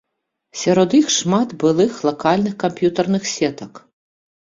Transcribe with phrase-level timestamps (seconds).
[0.61, 3.73] Сярод іх шмат былых лакальных камп'ютарных сетак.